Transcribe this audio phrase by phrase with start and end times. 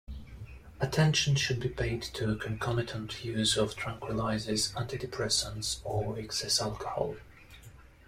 [0.79, 7.17] Attention should be paid to concomitant use with tranquillizers, antidepressants or excess alcohol.